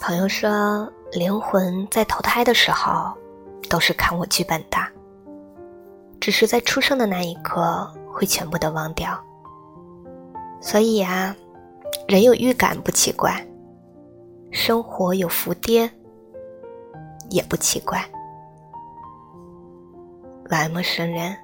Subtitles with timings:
[0.00, 3.12] 朋友说灵魂在投胎的时候
[3.68, 4.78] 都是看我剧本的，
[6.20, 9.18] 只是在出生的那一刻会全部都忘掉。
[10.60, 11.34] 所以啊，
[12.06, 13.44] 人有预感不奇怪，
[14.50, 15.90] 生活有伏跌。
[17.30, 18.02] 也不奇怪。
[20.50, 21.36] 晚安，陌生人。